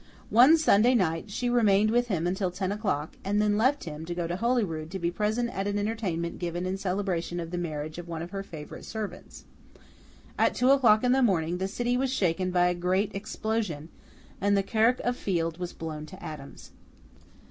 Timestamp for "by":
12.49-12.65